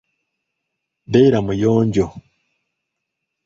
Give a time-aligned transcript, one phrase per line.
[1.11, 2.05] Beera muyonjo.